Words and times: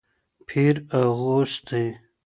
پیر 0.47 0.75
اغوستې 0.99 1.83